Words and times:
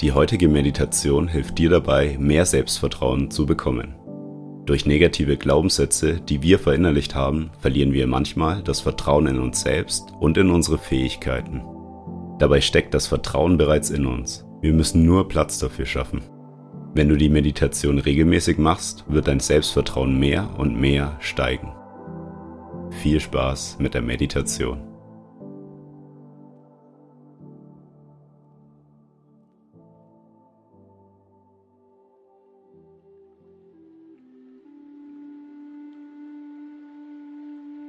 Die 0.00 0.12
heutige 0.12 0.46
Meditation 0.46 1.26
hilft 1.26 1.58
dir 1.58 1.70
dabei, 1.70 2.16
mehr 2.20 2.46
Selbstvertrauen 2.46 3.32
zu 3.32 3.46
bekommen. 3.46 3.96
Durch 4.64 4.86
negative 4.86 5.36
Glaubenssätze, 5.36 6.20
die 6.20 6.40
wir 6.40 6.60
verinnerlicht 6.60 7.16
haben, 7.16 7.50
verlieren 7.58 7.92
wir 7.92 8.06
manchmal 8.06 8.62
das 8.62 8.80
Vertrauen 8.80 9.26
in 9.26 9.40
uns 9.40 9.62
selbst 9.62 10.12
und 10.20 10.38
in 10.38 10.50
unsere 10.50 10.78
Fähigkeiten. 10.78 11.62
Dabei 12.38 12.60
steckt 12.60 12.94
das 12.94 13.08
Vertrauen 13.08 13.58
bereits 13.58 13.90
in 13.90 14.06
uns. 14.06 14.46
Wir 14.60 14.72
müssen 14.72 15.04
nur 15.04 15.26
Platz 15.26 15.58
dafür 15.58 15.86
schaffen. 15.86 16.22
Wenn 16.94 17.08
du 17.08 17.16
die 17.16 17.28
Meditation 17.28 17.98
regelmäßig 17.98 18.56
machst, 18.56 19.04
wird 19.08 19.26
dein 19.26 19.40
Selbstvertrauen 19.40 20.16
mehr 20.16 20.48
und 20.58 20.80
mehr 20.80 21.16
steigen. 21.18 21.72
Viel 23.02 23.18
Spaß 23.18 23.78
mit 23.80 23.94
der 23.94 24.02
Meditation. 24.02 24.87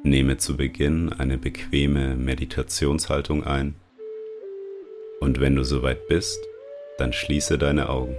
Nehme 0.03 0.38
zu 0.38 0.55
Beginn 0.55 1.11
eine 1.11 1.38
bequeme 1.38 2.16
Meditationshaltung 2.16 3.44
ein 3.44 3.75
und 5.19 5.41
wenn 5.41 5.58
du 5.58 5.64
soweit 5.64 6.08
bist, 6.08 6.39
dann 6.97 7.11
schließe 7.11 7.58
deine 7.58 7.89
Augen. 7.89 8.16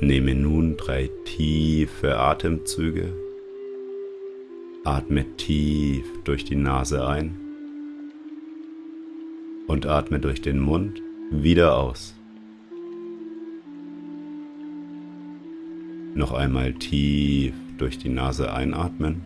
Nehme 0.00 0.34
nun 0.34 0.78
drei 0.78 1.10
tiefe 1.26 2.16
Atemzüge. 2.16 3.12
Atme 4.84 5.26
tief 5.36 6.06
durch 6.24 6.46
die 6.46 6.56
Nase 6.56 7.06
ein 7.06 7.47
und 9.68 9.86
atme 9.86 10.18
durch 10.18 10.42
den 10.42 10.58
Mund 10.58 11.00
wieder 11.30 11.76
aus. 11.76 12.14
Noch 16.14 16.32
einmal 16.32 16.72
tief 16.72 17.54
durch 17.76 17.98
die 17.98 18.08
Nase 18.08 18.52
einatmen 18.52 19.22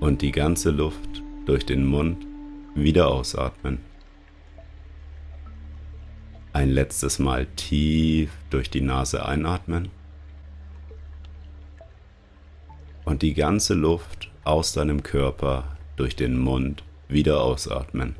und 0.00 0.22
die 0.22 0.32
ganze 0.32 0.70
Luft 0.70 1.22
durch 1.44 1.66
den 1.66 1.84
Mund 1.84 2.24
wieder 2.74 3.08
ausatmen. 3.08 3.78
Ein 6.52 6.70
letztes 6.70 7.18
Mal 7.18 7.46
tief 7.56 8.30
durch 8.48 8.70
die 8.70 8.80
Nase 8.80 9.26
einatmen 9.26 9.88
und 13.04 13.22
die 13.22 13.34
ganze 13.34 13.74
Luft 13.74 14.30
aus 14.44 14.72
deinem 14.72 15.02
Körper 15.02 15.75
durch 15.96 16.16
den 16.16 16.38
Mund 16.38 16.84
wieder 17.08 17.42
ausatmen. 17.42 18.16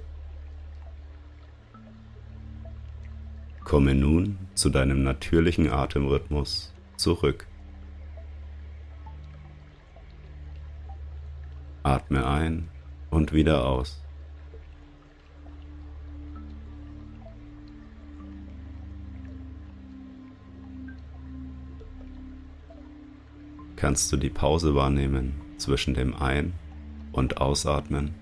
Komme 3.65 3.95
nun 3.95 4.39
zu 4.55 4.71
deinem 4.71 5.03
natürlichen 5.03 5.71
Atemrhythmus 5.71 6.73
zurück. 6.97 7.47
Atme 11.83 12.27
ein 12.27 12.69
und 13.11 13.33
wieder 13.33 13.67
aus. 13.67 14.03
Kannst 23.77 24.11
du 24.11 24.17
die 24.17 24.31
Pause 24.31 24.75
wahrnehmen 24.75 25.35
zwischen 25.59 25.95
dem 25.95 26.15
Ein- 26.15 26.55
und 27.17 27.41
ausatmen. 27.41 28.15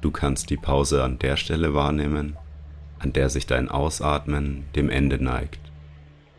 Du 0.00 0.10
kannst 0.10 0.50
die 0.50 0.56
Pause 0.56 1.02
an 1.02 1.18
der 1.18 1.36
Stelle 1.36 1.74
wahrnehmen, 1.74 2.36
an 2.98 3.12
der 3.12 3.30
sich 3.30 3.46
dein 3.46 3.68
Ausatmen 3.68 4.64
dem 4.74 4.90
Ende 4.90 5.22
neigt 5.22 5.60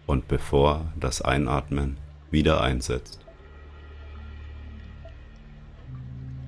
und 0.06 0.28
bevor 0.28 0.92
das 1.00 1.22
Einatmen 1.22 1.98
wieder 2.31 2.62
einsetzt. 2.62 3.19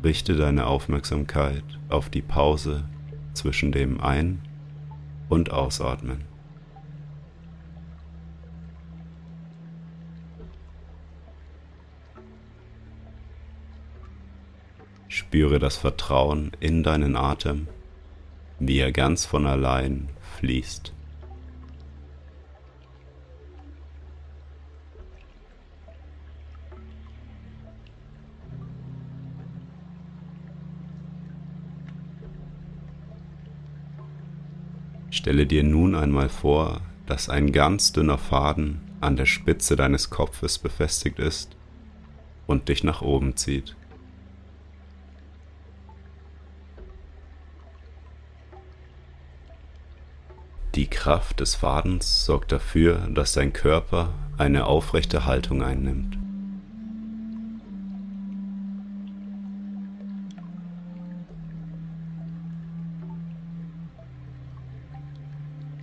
Richte 0.03 0.35
deine 0.35 0.67
Aufmerksamkeit 0.67 1.63
auf 1.89 2.09
die 2.09 2.21
Pause 2.21 2.85
zwischen 3.33 3.71
dem 3.71 3.99
Ein- 3.99 4.41
und 5.27 5.51
Ausatmen. 5.51 6.28
Spüre 15.29 15.59
das 15.59 15.77
Vertrauen 15.77 16.53
in 16.59 16.81
deinen 16.81 17.15
Atem, 17.15 17.67
wie 18.57 18.79
er 18.79 18.91
ganz 18.91 19.27
von 19.27 19.45
allein 19.45 20.09
fließt. 20.39 20.91
Stelle 35.11 35.45
dir 35.45 35.63
nun 35.63 35.93
einmal 35.93 36.29
vor, 36.29 36.81
dass 37.05 37.29
ein 37.29 37.51
ganz 37.51 37.93
dünner 37.93 38.17
Faden 38.17 38.81
an 38.99 39.15
der 39.15 39.27
Spitze 39.27 39.75
deines 39.75 40.09
Kopfes 40.09 40.57
befestigt 40.57 41.19
ist 41.19 41.55
und 42.47 42.67
dich 42.67 42.83
nach 42.83 43.03
oben 43.03 43.37
zieht. 43.37 43.75
Kraft 50.99 51.39
des 51.39 51.55
Fadens 51.55 52.25
sorgt 52.25 52.51
dafür, 52.51 53.07
dass 53.09 53.31
dein 53.31 53.53
Körper 53.53 54.13
eine 54.37 54.65
aufrechte 54.65 55.25
Haltung 55.25 55.63
einnimmt. 55.63 56.17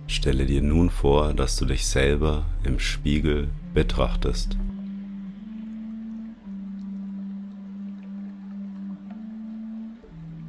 Stelle 0.05 0.45
dir 0.45 0.61
nun 0.61 0.91
vor, 0.91 1.33
dass 1.33 1.57
du 1.57 1.65
dich 1.65 1.87
selber 1.87 2.45
im 2.63 2.77
Spiegel 2.77 3.47
betrachtest. 3.73 4.55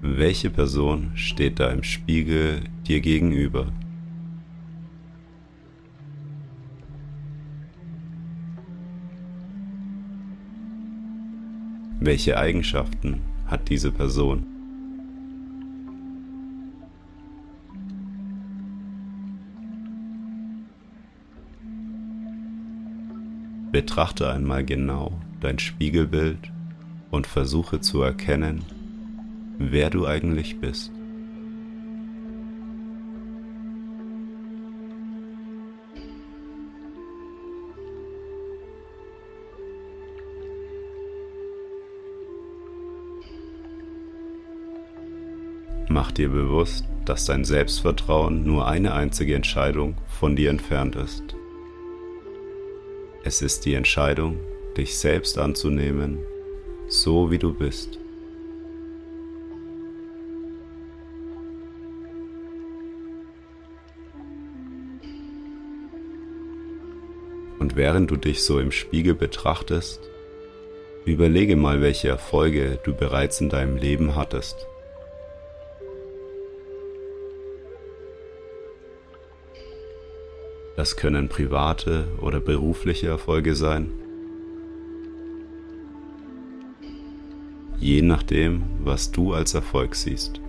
Welche 0.03 0.51
Person 0.51 1.13
steht 1.15 1.59
da 1.59 1.71
im 1.71 1.83
Spiegel 1.83 2.65
dir 2.87 3.01
gegenüber? 3.01 3.73
Welche 12.01 12.39
Eigenschaften 12.39 13.23
hat 13.47 13.69
diese 13.69 13.91
Person? 13.91 14.47
Betrachte 23.73 24.31
einmal 24.31 24.65
genau 24.65 25.13
dein 25.41 25.59
Spiegelbild 25.59 26.53
und 27.11 27.27
versuche 27.27 27.81
zu 27.81 28.01
erkennen, 28.03 28.65
wer 29.59 29.91
du 29.91 30.07
eigentlich 30.07 30.61
bist. 30.61 30.93
Mach 45.99 46.13
dir 46.13 46.29
bewusst, 46.29 46.85
dass 47.07 47.25
dein 47.25 47.45
Selbstvertrauen 47.45 48.45
nur 48.45 48.69
eine 48.69 48.95
einzige 48.95 49.35
Entscheidung 49.35 49.97
von 50.07 50.37
dir 50.37 50.49
entfernt 50.49 50.95
ist. 50.95 51.35
Es 53.25 53.43
ist 53.43 53.65
die 53.65 53.75
Entscheidung, 53.75 54.39
dich 54.77 54.97
selbst 54.97 55.39
anzunehmen, 55.39 56.21
so 56.87 57.33
wie 57.33 57.39
du 57.39 57.53
bist. 57.53 57.99
Und 67.59 67.75
während 67.75 68.09
du 68.13 68.17
dich 68.17 68.45
so 68.45 68.61
im 68.61 68.71
Spiegel 68.71 69.15
betrachtest, 69.17 70.01
überlege 71.07 71.57
mal, 71.57 71.81
welche 71.81 72.07
Erfolge 72.07 72.79
du 72.85 72.95
bereits 72.95 73.41
in 73.41 73.49
deinem 73.49 73.77
Leben 73.77 74.15
hattest. 74.15 74.69
Das 80.79 80.95
können 80.95 81.29
private 81.29 82.07
oder 82.21 82.39
berufliche 82.39 83.09
Erfolge 83.09 83.57
sein. 83.57 83.91
Je 87.81 88.01
nachdem, 88.01 88.63
was 88.85 89.11
du 89.11 89.35
als 89.35 89.55
Erfolg 89.55 89.97
siehst. 89.97 90.41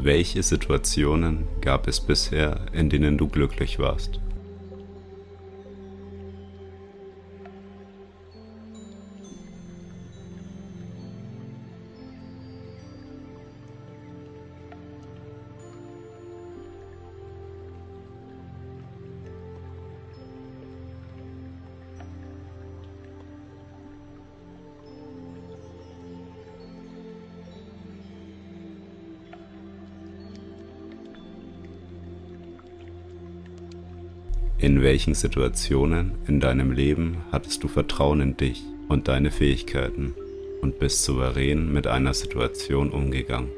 Welche 0.00 0.44
Situationen 0.44 1.48
gab 1.60 1.88
es 1.88 1.98
bisher, 1.98 2.66
in 2.72 2.88
denen 2.88 3.18
du 3.18 3.26
glücklich 3.26 3.80
warst? 3.80 4.20
In 34.60 34.82
welchen 34.82 35.14
Situationen 35.14 36.18
in 36.26 36.40
deinem 36.40 36.72
Leben 36.72 37.18
hattest 37.30 37.62
du 37.62 37.68
Vertrauen 37.68 38.20
in 38.20 38.36
dich 38.36 38.64
und 38.88 39.06
deine 39.06 39.30
Fähigkeiten 39.30 40.14
und 40.60 40.80
bist 40.80 41.04
souverän 41.04 41.72
mit 41.72 41.86
einer 41.86 42.12
Situation 42.12 42.90
umgegangen? 42.90 43.50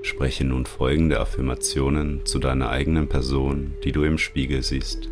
Spreche 0.00 0.46
nun 0.46 0.64
folgende 0.64 1.20
Affirmationen 1.20 2.24
zu 2.24 2.38
deiner 2.38 2.70
eigenen 2.70 3.06
Person, 3.06 3.74
die 3.84 3.92
du 3.92 4.02
im 4.04 4.16
Spiegel 4.16 4.62
siehst. 4.62 5.10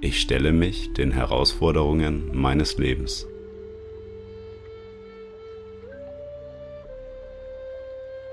Ich 0.00 0.20
stelle 0.20 0.52
mich 0.52 0.92
den 0.92 1.10
Herausforderungen 1.10 2.30
meines 2.32 2.78
Lebens. 2.78 3.26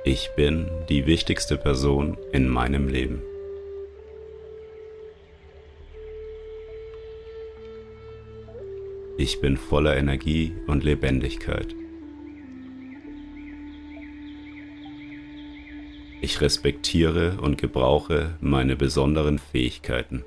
Ich 0.04 0.30
bin 0.36 0.68
die 0.90 1.08
wichtigste 1.08 1.58
Person 1.58 2.20
in 2.32 2.48
meinem 2.48 2.88
Leben. 2.88 3.24
Ich 9.18 9.42
bin 9.42 9.58
voller 9.58 9.98
Energie 9.98 10.54
und 10.68 10.84
Lebendigkeit. 10.84 11.74
Ich 16.22 16.42
respektiere 16.42 17.40
und 17.42 17.58
gebrauche 17.58 18.38
meine 18.40 18.76
besonderen 18.76 19.40
Fähigkeiten. 19.40 20.24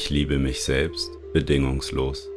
Ich 0.00 0.10
liebe 0.10 0.38
mich 0.38 0.62
selbst 0.62 1.10
bedingungslos. 1.32 2.30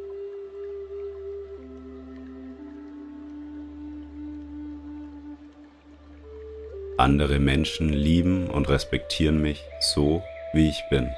Andere 6.98 7.38
Menschen 7.38 7.90
lieben 7.90 8.50
und 8.50 8.68
respektieren 8.68 9.40
mich 9.40 9.62
so, 9.78 10.24
wie 10.52 10.70
ich 10.70 10.82
bin. 10.90 11.08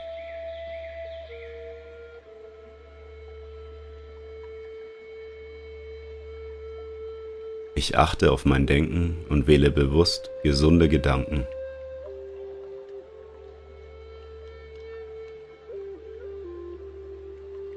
Ich 7.75 7.96
achte 7.96 8.31
auf 8.31 8.44
mein 8.44 8.67
Denken 8.67 9.25
und 9.31 9.46
wähle 9.46 9.70
bewusst 9.70 10.29
gesunde 10.43 10.91
Gedanken. 10.91 11.46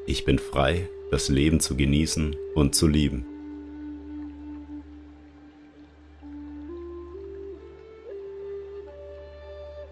Ich 0.10 0.24
bin 0.24 0.40
frei, 0.40 0.88
das 1.12 1.28
Leben 1.28 1.60
zu 1.60 1.76
genießen 1.76 2.34
und 2.56 2.74
zu 2.76 2.88
lieben. 2.88 3.26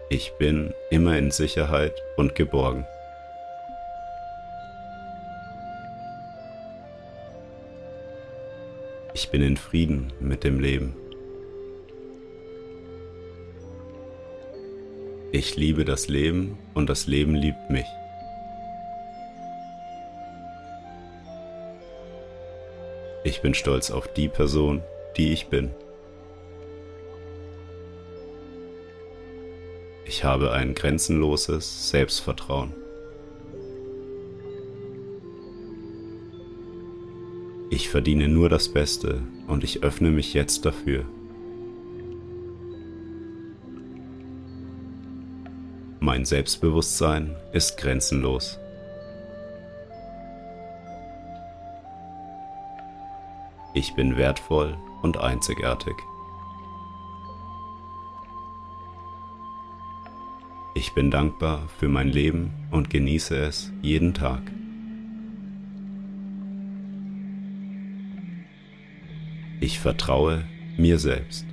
Ich 0.08 0.32
bin 0.38 0.72
immer 0.90 1.18
in 1.18 1.30
Sicherheit 1.30 1.92
und 2.16 2.34
geborgen. 2.34 2.86
Ich 9.12 9.28
bin 9.28 9.42
in 9.42 9.58
Frieden 9.58 10.14
mit 10.18 10.44
dem 10.44 10.60
Leben. 10.60 10.96
Ich 15.30 15.56
liebe 15.56 15.84
das 15.84 16.08
Leben 16.08 16.56
und 16.72 16.88
das 16.88 17.06
Leben 17.06 17.34
liebt 17.34 17.68
mich. 17.68 17.84
Ich 23.26 23.42
bin 23.42 23.54
stolz 23.54 23.90
auf 23.90 24.06
die 24.06 24.28
Person, 24.28 24.82
die 25.16 25.32
ich 25.32 25.48
bin. 25.48 25.72
Ich 30.04 30.22
habe 30.22 30.52
ein 30.52 30.76
grenzenloses 30.76 31.90
Selbstvertrauen. 31.90 32.72
Ich 37.68 37.88
verdiene 37.88 38.28
nur 38.28 38.48
das 38.48 38.68
Beste 38.68 39.20
und 39.48 39.64
ich 39.64 39.82
öffne 39.82 40.12
mich 40.12 40.32
jetzt 40.32 40.64
dafür. 40.64 41.04
Mein 45.98 46.24
Selbstbewusstsein 46.24 47.34
ist 47.52 47.76
grenzenlos. 47.76 48.60
Ich 53.76 53.92
bin 53.92 54.16
wertvoll 54.16 54.78
und 55.02 55.18
einzigartig. 55.18 55.96
Ich 60.72 60.94
bin 60.94 61.10
dankbar 61.10 61.68
für 61.78 61.86
mein 61.86 62.08
Leben 62.08 62.54
und 62.70 62.88
genieße 62.88 63.36
es 63.36 63.70
jeden 63.82 64.14
Tag. 64.14 64.40
Ich 69.60 69.78
vertraue 69.78 70.44
mir 70.78 70.98
selbst. 70.98 71.44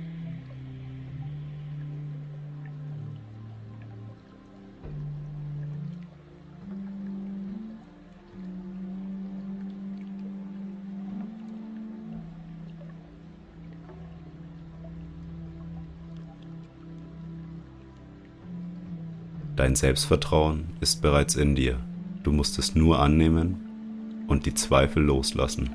Dein 19.64 19.76
Selbstvertrauen 19.76 20.66
ist 20.80 21.00
bereits 21.00 21.36
in 21.36 21.54
dir. 21.54 21.78
Du 22.22 22.32
musst 22.32 22.58
es 22.58 22.74
nur 22.74 22.98
annehmen 22.98 24.26
und 24.26 24.44
die 24.44 24.52
Zweifel 24.52 25.02
loslassen. 25.02 25.70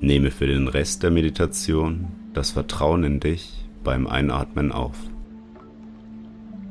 Nehme 0.00 0.30
für 0.30 0.46
den 0.46 0.68
Rest 0.68 1.02
der 1.02 1.10
Meditation 1.10 2.08
das 2.32 2.52
Vertrauen 2.52 3.04
in 3.04 3.20
dich 3.20 3.66
beim 3.84 4.06
Einatmen 4.06 4.72
auf 4.72 4.96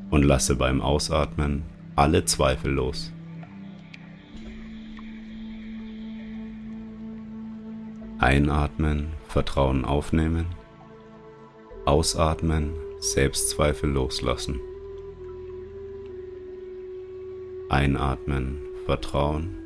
und 0.10 0.24
lasse 0.24 0.56
beim 0.56 0.82
Ausatmen 0.82 1.62
alle 1.96 2.26
Zweifel 2.26 2.72
los. 2.72 3.14
Einatmen, 8.18 9.10
Vertrauen 9.28 9.86
aufnehmen. 9.86 10.61
Ausatmen, 11.92 12.72
Selbstzweifel 13.00 13.90
loslassen. 13.90 14.62
Einatmen, 17.68 18.62
Vertrauen. 18.86 19.58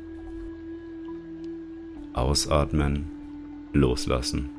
Ausatmen, 2.14 3.06
loslassen. 3.72 4.55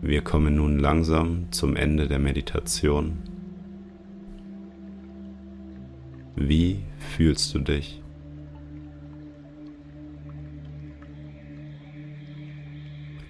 Wir 0.00 0.22
kommen 0.22 0.54
nun 0.54 0.78
langsam 0.78 1.50
zum 1.50 1.74
Ende 1.74 2.06
der 2.06 2.20
Meditation. 2.20 3.18
Wie 6.36 6.84
fühlst 6.98 7.52
du 7.52 7.58
dich? 7.58 8.00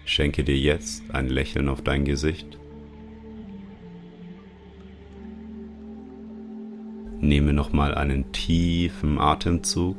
Schenke 0.04 0.44
dir 0.44 0.58
jetzt 0.58 1.10
ein 1.10 1.28
Lächeln 1.28 1.70
auf 1.70 1.80
dein 1.80 2.04
Gesicht. 2.04 2.58
Nehme 7.20 7.54
nochmal 7.54 7.94
einen 7.94 8.30
tiefen 8.32 9.18
Atemzug 9.18 9.96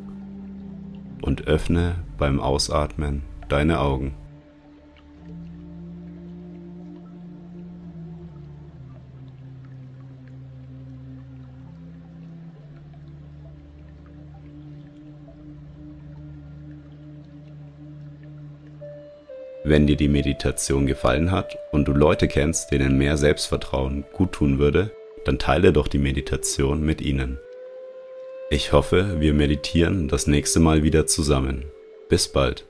und 1.24 1.48
öffne 1.48 1.96
beim 2.20 2.40
Ausatmen 2.40 3.24
deine 3.50 3.80
Augen. 3.80 4.14
Wenn 19.70 19.86
dir 19.86 19.98
die 19.98 20.08
Meditation 20.08 20.88
gefallen 20.88 21.30
hat 21.30 21.60
und 21.72 21.88
du 21.88 21.92
Leute 21.92 22.28
kennst, 22.28 22.72
denen 22.72 22.98
mehr 22.98 23.18
Selbstvertrauen 23.18 24.04
gut 24.14 24.32
tun 24.32 24.58
würde, 24.58 24.90
dann 25.26 25.38
teile 25.38 25.72
doch 25.72 25.88
die 25.88 26.00
Meditation 26.00 26.84
mit 26.84 27.02
ihnen. 27.02 27.38
Ich 28.50 28.74
hoffe, 28.74 29.18
wir 29.20 29.36
meditieren 29.36 30.08
das 30.08 30.26
nächste 30.26 30.60
Mal 30.60 30.82
wieder 30.82 31.06
zusammen. 31.06 31.66
Bis 32.10 32.28
bald. 32.28 32.66